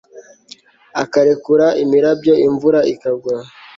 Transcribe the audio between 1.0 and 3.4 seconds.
akarekura imirabyo imvura ikagwa